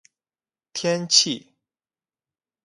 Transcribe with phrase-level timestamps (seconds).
[0.73, 1.53] 天气